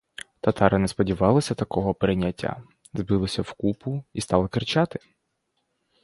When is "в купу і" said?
3.41-4.21